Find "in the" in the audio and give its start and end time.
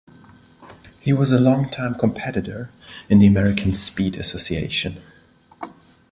3.07-3.27